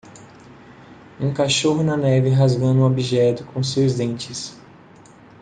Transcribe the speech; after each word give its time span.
Um 1.19 1.31
cachorro 1.31 1.83
na 1.83 1.95
neve 1.95 2.31
rasgando 2.31 2.79
um 2.79 2.85
objeto 2.85 3.45
com 3.45 3.61
seus 3.61 3.93
dentes 3.93 4.59